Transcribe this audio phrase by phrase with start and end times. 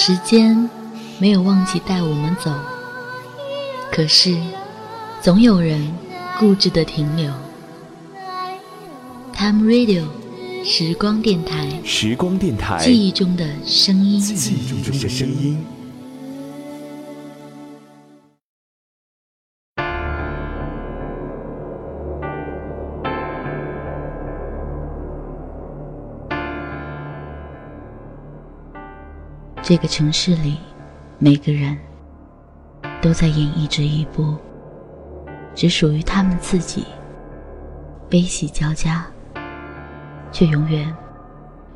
[0.00, 0.70] 时间
[1.18, 2.52] 没有忘记带我们走，
[3.90, 4.38] 可是
[5.20, 5.92] 总有人
[6.38, 7.28] 固执的停留。
[9.34, 10.04] Time Radio，
[10.64, 15.66] 时光电台，时光电台，记忆中的声音，记忆中的声音。
[29.68, 30.56] 这个城市里，
[31.18, 31.76] 每个人
[33.02, 34.34] 都在演绎着一部
[35.54, 36.86] 只属于他们自己、
[38.08, 39.06] 悲喜交加，
[40.32, 40.90] 却永远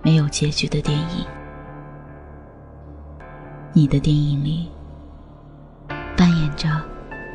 [0.00, 1.26] 没有结局的电影。
[3.74, 4.70] 你的电影里
[6.16, 6.70] 扮演着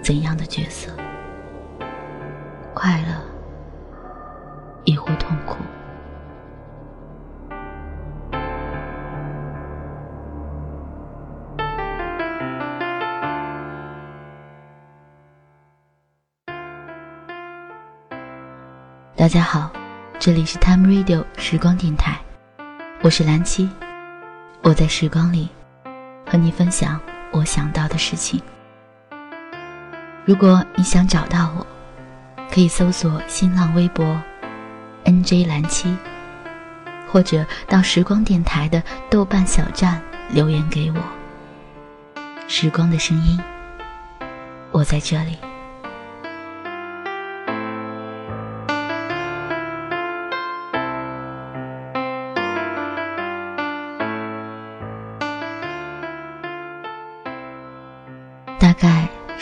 [0.04, 0.92] 怎样的角色？
[2.74, 3.14] 快乐，
[4.86, 5.58] 亦或痛苦？
[19.28, 19.70] 大家好，
[20.20, 22.18] 这里是 Time Radio 时光电台，
[23.02, 23.70] 我是蓝七，
[24.62, 25.50] 我在时光里
[26.26, 26.98] 和你分享
[27.32, 28.42] 我想到的事情。
[30.24, 31.68] 如果你想找到我，
[32.50, 34.18] 可以搜索新浪微博
[35.04, 35.94] NJ 蓝七，
[37.12, 42.22] 或者到时光电台的豆瓣小站留言给我。
[42.48, 43.38] 时光的声音，
[44.72, 45.38] 我在这里。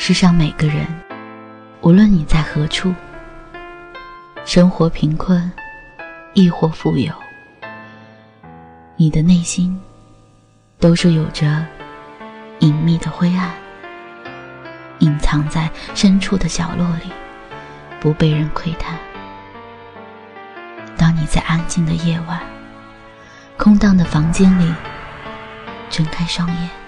[0.07, 0.85] 世上每个人，
[1.81, 2.93] 无论你在何处，
[4.45, 5.51] 生活贫困，
[6.35, 7.11] 亦或富有，
[8.97, 9.81] 你的内心
[10.79, 11.65] 都是有着
[12.59, 13.49] 隐秘的灰暗，
[14.99, 17.11] 隐藏在深处的角落里，
[17.99, 18.95] 不被人窥探。
[20.95, 22.39] 当你在安静的夜晚，
[23.57, 24.71] 空荡的房间里，
[25.89, 26.84] 睁开双眼。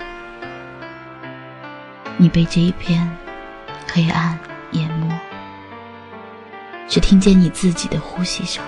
[2.17, 3.09] 你被这一片
[3.87, 4.37] 黑暗
[4.71, 5.07] 淹没，
[6.87, 8.63] 只听见你自己的呼吸声。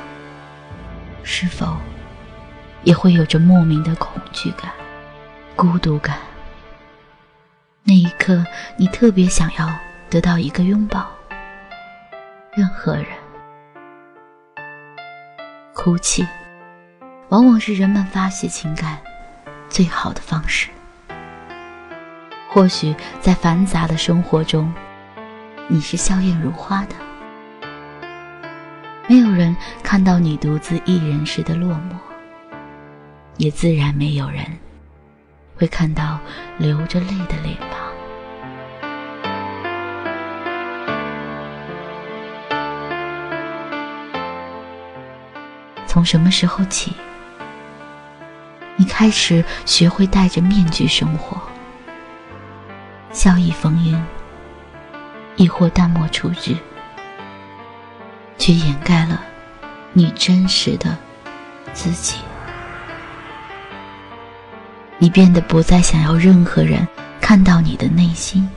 [1.24, 1.76] 是否
[2.84, 4.72] 也会有着莫名的恐惧感、
[5.56, 6.18] 孤独感？
[7.84, 8.46] 那一刻，
[8.78, 9.68] 你特别想要
[10.10, 11.08] 得到一个拥抱。
[12.54, 13.06] 任何人，
[15.74, 16.26] 哭泣，
[17.30, 19.00] 往往是人们发泄情感
[19.70, 20.70] 最好的方式。
[22.52, 24.74] 或许在繁杂的生活中，
[25.68, 26.96] 你是笑靥如花的，
[29.08, 31.96] 没有人看到你独自一人时的落寞，
[33.38, 34.44] 也自然没有人
[35.58, 36.20] 会看到
[36.58, 37.88] 流着泪的脸庞。
[45.86, 46.94] 从什么时候起，
[48.76, 51.40] 你开始学会戴着面具生活？
[53.20, 54.02] 笑意逢迎，
[55.36, 56.56] 亦或淡漠处置，
[58.38, 59.22] 却掩盖了
[59.92, 60.98] 你真实的
[61.74, 62.16] 自己。
[65.00, 66.88] 你变得不再想要任何人
[67.20, 68.50] 看到你的内心。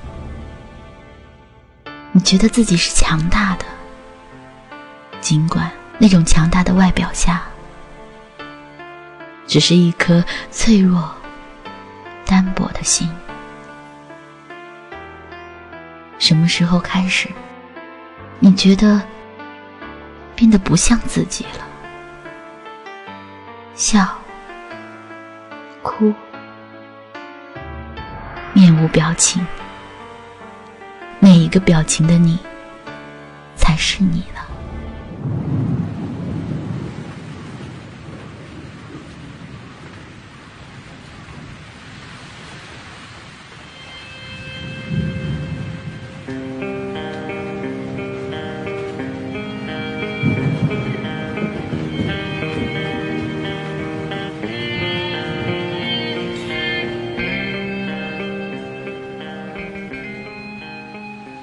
[2.12, 3.64] 你觉得自己是强大的，
[5.20, 5.68] 尽管
[5.98, 7.42] 那种强大的外表下，
[9.48, 11.12] 只是一颗脆弱、
[12.24, 13.10] 单薄的心。
[16.22, 17.28] 什么时候开始，
[18.38, 19.02] 你觉得
[20.36, 21.66] 变得不像自己了？
[23.74, 24.06] 笑、
[25.82, 26.14] 哭、
[28.52, 29.44] 面无表情，
[31.18, 32.38] 每一个表情的你，
[33.56, 34.22] 才是你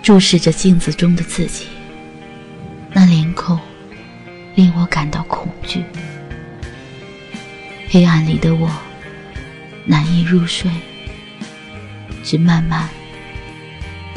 [0.09, 1.67] 注视着镜子中的自己，
[2.91, 3.59] 那脸孔
[4.55, 5.85] 令我感到恐惧。
[7.89, 8.67] 黑暗里的我
[9.85, 10.71] 难以入睡，
[12.23, 12.89] 只慢慢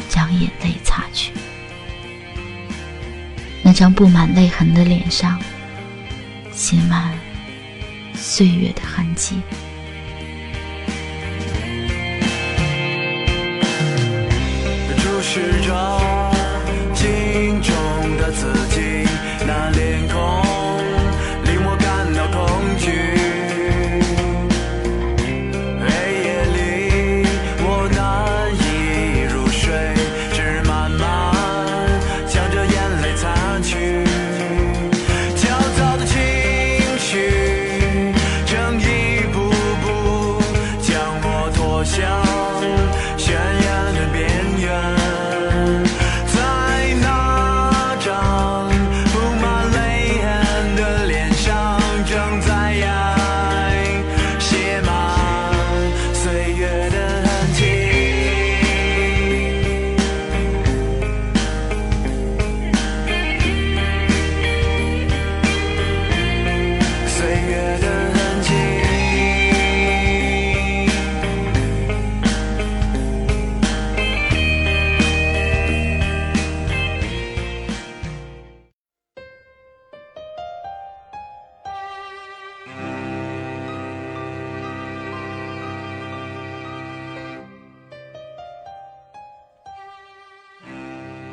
[0.09, 1.31] 将眼泪擦去。
[3.62, 5.39] 那张布满泪痕的脸上，
[6.53, 7.12] 写满
[8.15, 9.43] 岁月的痕迹。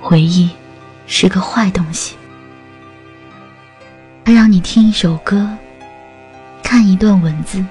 [0.02, 0.50] 回忆
[1.08, 2.16] 是个坏东西，
[4.24, 5.50] 它让你听一首歌，
[6.64, 7.64] 看一段文字，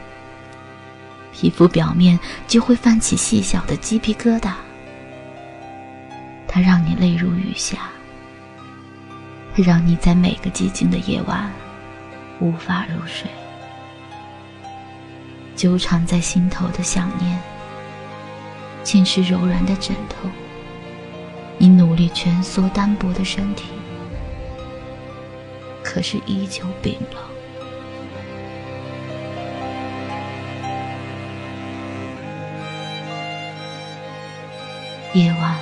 [1.33, 4.53] 皮肤表面就会泛起细小的鸡皮疙瘩。
[6.47, 7.91] 它让你泪如雨下，
[9.55, 11.51] 它让你在每个寂静的夜晚
[12.41, 13.31] 无法入睡，
[15.57, 17.39] 纠缠在心头的想念，
[18.85, 20.29] 侵蚀柔软的枕头。
[21.61, 23.65] 你努力蜷缩单薄的身体，
[25.83, 27.21] 可是依旧冰冷。
[35.15, 35.57] 夜晚，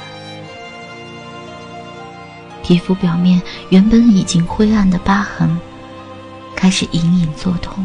[2.62, 3.40] 皮肤表面
[3.70, 5.58] 原本已经灰暗的疤痕，
[6.54, 7.82] 开始隐隐作痛。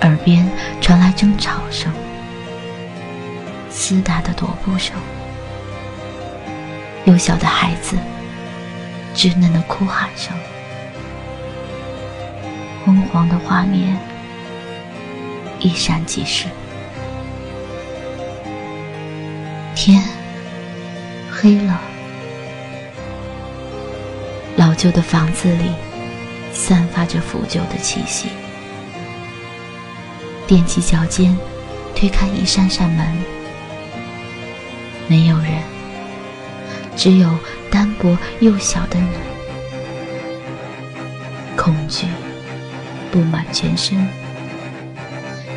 [0.00, 0.50] 耳边
[0.80, 1.92] 传来争吵声、
[3.70, 4.96] 厮打的踱步声。
[7.04, 7.96] 幼小的孩子，
[9.14, 10.32] 稚嫩的哭喊声，
[12.84, 13.98] 昏黄的画面，
[15.58, 16.46] 一闪即逝。
[19.74, 20.00] 天
[21.28, 21.80] 黑了，
[24.56, 25.72] 老旧的房子里
[26.52, 28.28] 散发着腐旧的气息。
[30.46, 31.36] 踮起脚尖，
[31.96, 33.06] 推开一扇扇门，
[35.08, 35.81] 没有人。
[36.96, 37.28] 只有
[37.70, 39.08] 单薄幼小的你，
[41.56, 42.06] 恐惧
[43.10, 44.06] 布满全身。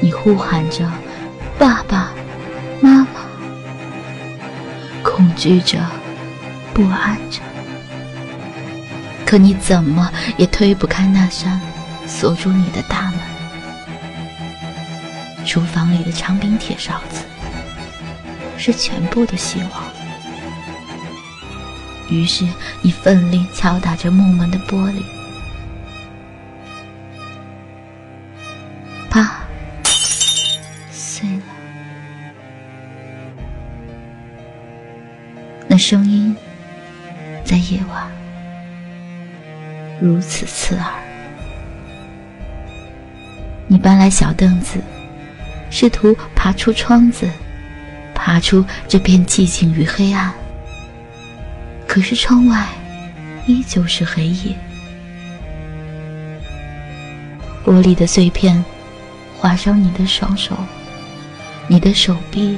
[0.02, 0.90] 你呼喊着
[1.58, 2.12] “爸爸
[2.82, 3.08] 妈妈”，
[5.04, 5.80] 恐惧着，
[6.74, 7.40] 不安着。
[9.26, 11.60] 可你怎么也推不开那扇
[12.08, 13.20] 锁住你的大门。
[15.46, 17.24] 厨房里的长柄铁勺子，
[18.58, 19.95] 是全部的希望。
[22.10, 22.46] 于是，
[22.82, 25.02] 你奋力敲打着木门的玻璃，
[29.10, 29.42] 啪，
[30.92, 31.44] 碎了。
[35.68, 36.36] 那声音
[37.44, 38.08] 在夜晚
[40.00, 40.86] 如此刺耳。
[43.68, 44.80] 你搬来小凳子，
[45.72, 47.28] 试图爬出窗子，
[48.14, 50.32] 爬出这片寂静与黑暗。
[51.96, 52.68] 可是窗外
[53.48, 54.54] 依旧是黑夜，
[57.66, 58.66] 玻璃的碎片
[59.40, 60.58] 划伤你的双手、
[61.70, 62.58] 你的手臂、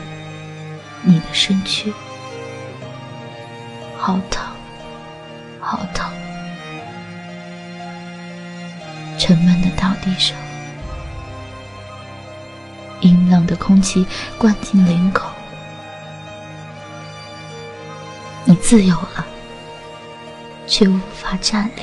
[1.04, 1.94] 你的身躯，
[3.96, 4.44] 好疼，
[5.60, 6.12] 好疼！
[9.20, 10.36] 沉闷的倒地声，
[13.02, 14.04] 阴冷的空气
[14.40, 15.30] 灌进领口。
[18.50, 19.26] 你自由了，
[20.66, 21.82] 却无法站立，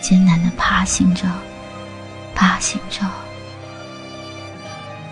[0.00, 1.26] 艰难的爬行着，
[2.32, 3.04] 爬行着，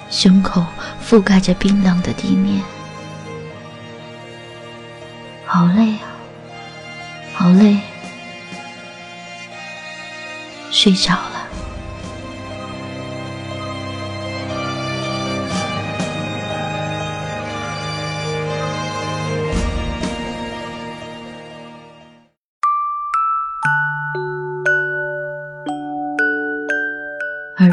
[0.09, 0.65] 胸口
[1.05, 2.63] 覆盖着冰冷的地面，
[5.45, 6.07] 好累啊，
[7.35, 7.81] 好累，
[10.71, 11.38] 睡着了。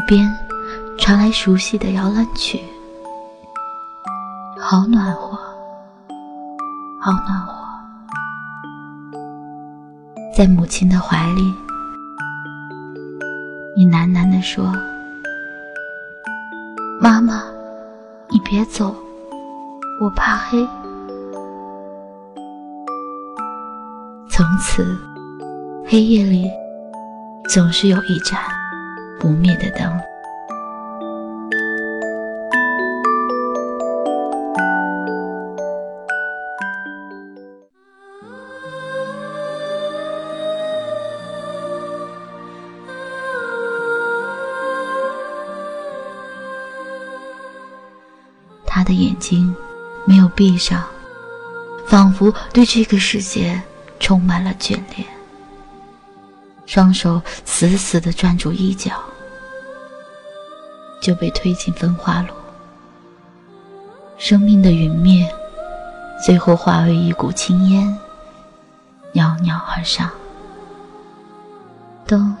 [0.06, 0.32] 边
[0.96, 2.60] 传来熟悉的摇篮曲，
[4.56, 5.36] 好暖和，
[7.00, 7.52] 好暖和。
[10.32, 11.52] 在母亲的怀里，
[13.76, 14.72] 你喃喃地说
[17.02, 17.42] ：“妈妈，
[18.28, 18.94] 你别走，
[20.00, 20.64] 我怕黑。”
[24.30, 24.96] 从此，
[25.84, 26.48] 黑夜里
[27.48, 28.38] 总是有一盏
[29.18, 30.00] 不灭的灯。
[48.66, 49.54] 他的眼睛
[50.04, 50.84] 没有闭上，
[51.86, 53.58] 仿佛对这个世界
[53.98, 55.15] 充满了眷恋。
[56.66, 58.92] 双手死死地攥住衣角，
[61.00, 62.34] 就被推进焚化炉。
[64.18, 65.32] 生命的陨灭，
[66.24, 67.98] 最后化为一股青烟，
[69.12, 70.10] 袅袅而上。
[72.06, 72.36] 灯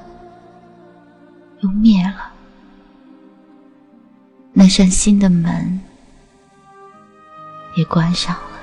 [1.60, 2.30] 又灭了，
[4.52, 5.80] 那扇新的门。
[7.76, 8.55] 也关上了。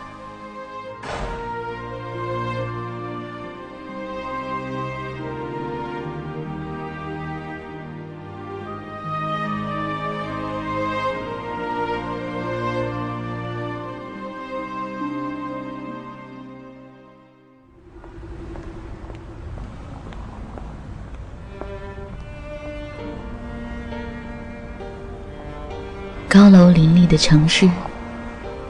[26.33, 27.69] 高楼林立的城市。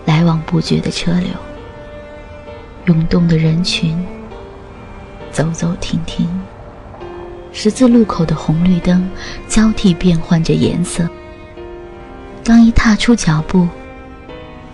[0.03, 1.29] 来往不绝的车流，
[2.88, 4.05] 涌动的人群，
[5.32, 6.27] 走走停停。
[7.53, 9.10] 十字路口的红绿灯
[9.48, 11.08] 交替变换着颜色。
[12.43, 13.65] 刚一踏出脚步，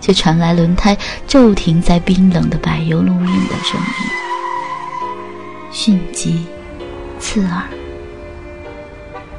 [0.00, 4.10] 却传来轮胎骤停在冰冷的柏油路面的声音，
[5.70, 6.44] 迅疾，
[7.20, 7.62] 刺耳。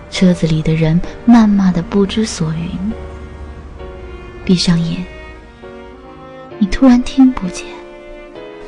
[0.10, 2.70] 车子里的人谩骂的不知所云。
[4.46, 5.04] 闭上眼。
[6.60, 7.66] 你突然听不见，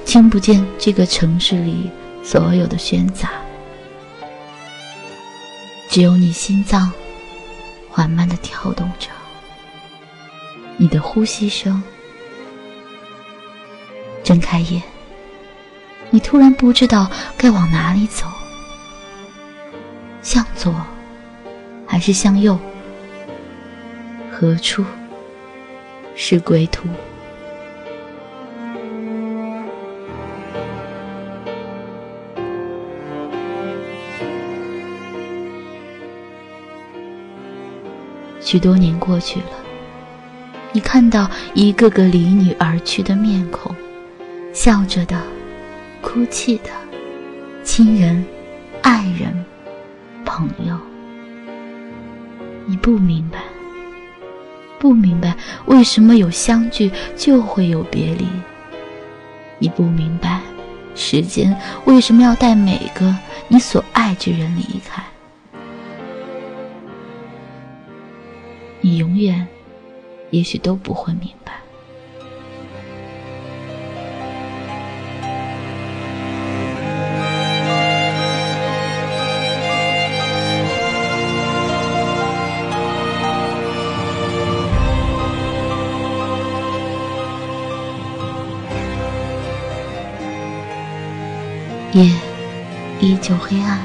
[0.06, 1.90] 听不见这个城市里
[2.24, 3.30] 所有的喧杂，
[5.90, 6.92] 只有你心脏
[7.90, 9.10] 缓慢的跳动着，
[10.78, 11.82] 你的呼吸声。
[14.24, 14.82] 睁开眼，
[16.10, 18.26] 你突然不知道该往哪里走，
[20.22, 20.74] 向左
[21.86, 22.58] 还是向右？
[24.32, 24.84] 何处
[26.16, 26.88] 是归途？
[38.40, 39.46] 许多年过去了，
[40.74, 43.76] 你看到一个个离你而去的面孔，
[44.54, 45.20] 笑着的，
[46.02, 46.70] 哭泣的，
[47.64, 48.24] 亲人、
[48.84, 49.44] 爱人、
[50.24, 50.78] 朋友。
[52.68, 53.43] 你不明白，
[54.84, 55.34] 不明白
[55.68, 58.28] 为什么有相聚就会有别离。
[59.58, 60.42] 你不明白，
[60.94, 63.16] 时间为什么要带每个
[63.48, 65.02] 你所爱之人离开。
[68.82, 69.48] 你永远，
[70.32, 71.63] 也许都不会明白。
[91.94, 92.10] 夜
[93.00, 93.78] 依旧黑暗，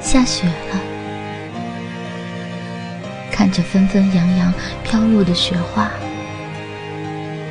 [0.00, 0.80] 下雪了。
[3.30, 5.90] 看着纷纷扬扬飘落的雪花，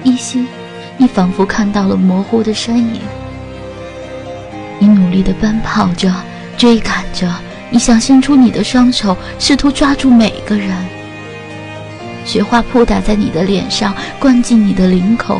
[0.04, 0.48] 依稀，
[0.98, 3.02] 你仿佛看到了模糊的身影。
[4.80, 6.12] 你努力地奔跑着，
[6.58, 7.32] 追赶着，
[7.70, 10.76] 你想伸出你的双手，试图抓住每个人。
[12.26, 15.40] 雪花扑打在你的脸上，灌进你的领口，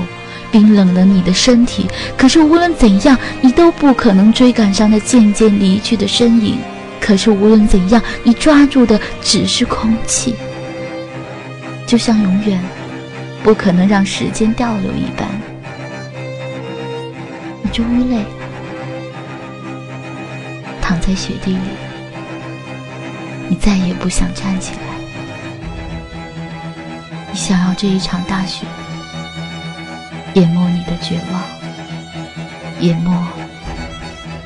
[0.56, 1.86] 冰冷了你的身体。
[2.18, 6.58] 可是无论怎样，你都不可能追赶上那渐渐离去的身影。
[7.02, 10.34] 可是无论怎样，你抓住的只是空气，
[11.86, 12.64] 就像永远
[13.44, 15.28] 不可能让时间倒流一般。
[17.62, 18.26] 你终于累了，
[20.82, 21.60] 躺在雪地里，
[23.50, 24.80] 你再也不想站起来。
[27.30, 28.66] 你想要这一场大雪
[30.36, 31.42] 淹没你的绝望
[32.82, 33.10] 淹没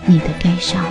[0.06, 0.86] 你的悲伤。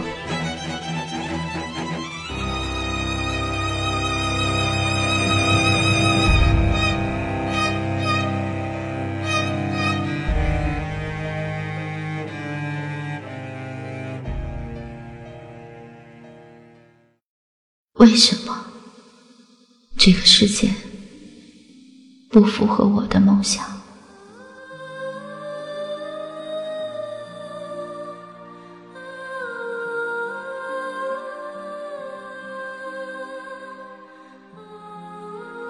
[17.94, 18.64] 为什么
[19.96, 20.68] 这个世界
[22.30, 23.77] 不符合我的梦想？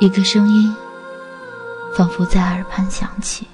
[0.00, 0.72] 一个声音
[1.92, 3.48] 仿佛在耳畔响起：“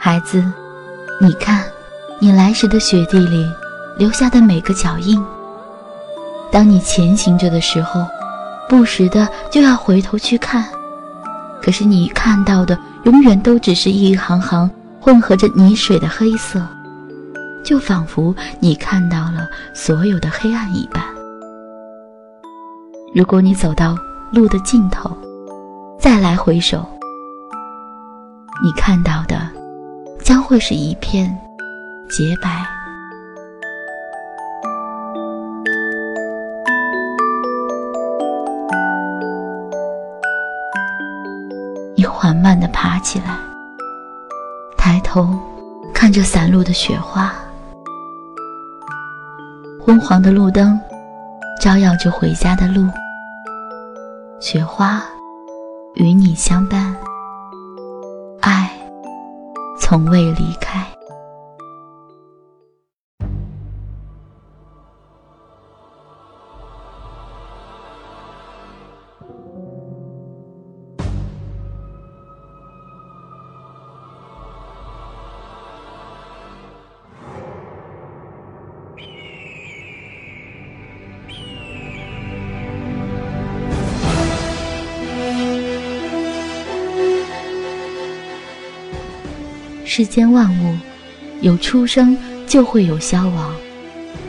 [0.00, 0.42] 孩子，
[1.20, 1.66] 你看，
[2.18, 3.46] 你来时的雪地里
[3.98, 5.22] 留下的每个脚印。
[6.50, 8.06] 当你前行着的时候，
[8.66, 10.64] 不时的就要回头去看。
[11.60, 16.66] 可是你看到的永远都只是一行行混合着泥水的黑色，
[17.62, 21.04] 就仿佛你看到了所有的黑暗一般。”
[23.18, 23.96] 如果你走到
[24.30, 25.10] 路的尽头，
[25.98, 26.86] 再来回首，
[28.62, 29.40] 你看到的
[30.22, 31.36] 将会是一片
[32.08, 32.64] 洁白。
[41.96, 43.36] 你缓慢地爬起来，
[44.76, 45.36] 抬头
[45.92, 47.34] 看着散落的雪花，
[49.84, 50.80] 昏黄的路灯。
[51.60, 52.88] 照耀着回家的路，
[54.40, 55.02] 雪花
[55.94, 56.96] 与你相伴，
[58.40, 58.70] 爱
[59.80, 60.97] 从未离开。
[89.88, 90.76] 世间万物，
[91.40, 92.14] 有出生
[92.46, 93.54] 就会有消亡，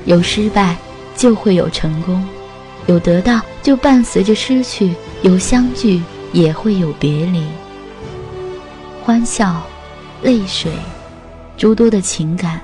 [0.06, 0.78] 有失败
[1.18, 2.26] 就会有成功，
[2.88, 7.44] 有得到就伴随着失去，有相聚也会有别离。
[9.04, 9.62] 欢笑、
[10.24, 10.72] 泪水，
[11.58, 12.62] 诸多的情感，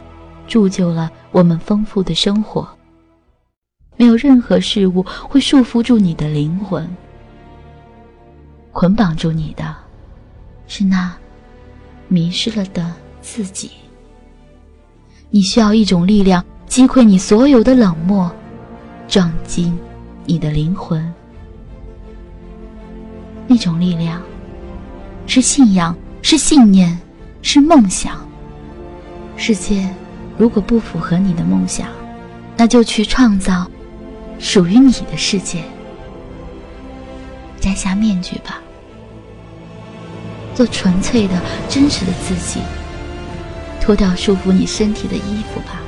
[0.48, 2.66] 铸就了我们丰富的生活。
[3.98, 6.90] 没有任何事物会束缚住你的灵魂，
[8.72, 9.76] 捆绑住你的，
[10.66, 11.14] 是那。
[12.08, 13.72] 迷失了的自己，
[15.30, 18.32] 你需要一种力量击溃你所有的冷漠，
[19.08, 19.74] 撞击
[20.26, 21.14] 你的灵魂。
[23.48, 24.22] 那种力量
[25.28, 26.98] 是信仰，是信念，
[27.42, 28.24] 是梦想。
[29.38, 29.88] 世界
[30.38, 31.88] 如果不符合你的梦想，
[32.56, 33.70] 那就去创造
[34.40, 35.64] 属于你的世界。
[37.60, 38.62] 摘下面具吧。
[40.56, 41.34] 做纯粹的、
[41.70, 42.62] 真实的自己，
[43.82, 45.82] 脱掉束缚你身体的衣服吧，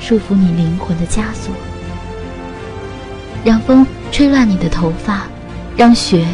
[0.00, 1.54] 束缚你灵魂的枷锁。
[3.44, 5.22] 让风吹乱你的头发，
[5.76, 6.26] 让雪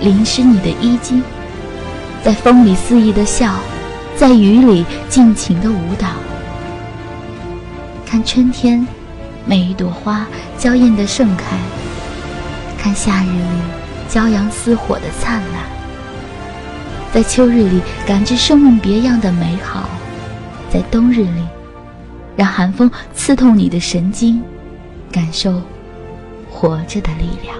[0.00, 1.22] 淋湿你的衣襟，
[2.22, 3.54] 在风里肆意的笑，
[4.14, 6.08] 在雨里尽情的舞蹈。
[8.06, 8.86] 看春天，
[9.44, 11.56] 每一朵花娇艳的盛开；
[12.78, 15.77] 看夏日里骄阳似火的灿烂。
[17.12, 19.88] 在秋日里感知生命别样的美好，
[20.70, 21.42] 在冬日里，
[22.36, 24.40] 让寒风刺痛你的神经，
[25.10, 25.60] 感受
[26.50, 27.56] 活着的力量。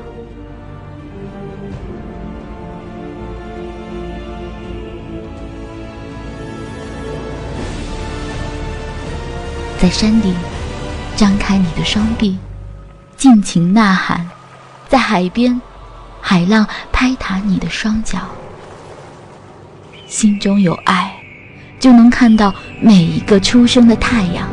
[9.81, 10.35] 在山顶，
[11.17, 12.37] 张开你的双臂，
[13.17, 14.21] 尽情呐喊；
[14.89, 15.61] 在海边，
[16.21, 18.19] 海浪拍打你的双脚。
[20.09, 21.13] 心中有爱，
[21.79, 24.23] 就能看到每一个初升的太。
[24.23, 24.49] 阳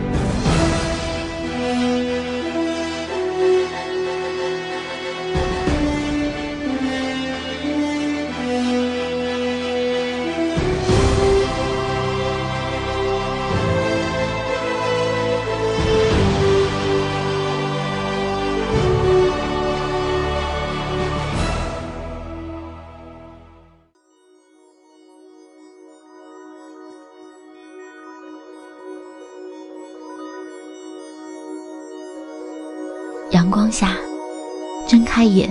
[35.25, 35.49] 开眼，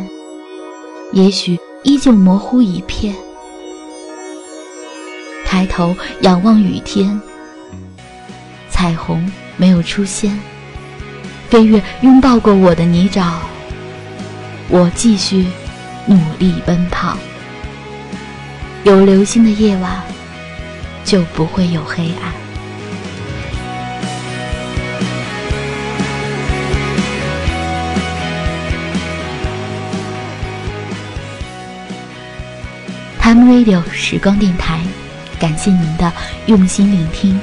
[1.10, 3.12] 也许依旧模糊一片。
[5.44, 7.20] 抬头仰望雨天，
[8.70, 10.38] 彩虹没有出现。
[11.50, 13.32] 飞跃拥抱过我的泥沼，
[14.68, 15.44] 我继续
[16.06, 17.18] 努力奔跑。
[18.84, 20.00] 有流星的夜晚，
[21.04, 22.43] 就不会有黑暗。
[33.24, 34.78] time radio 时光电台，
[35.40, 36.12] 感谢您的
[36.44, 37.40] 用心聆听。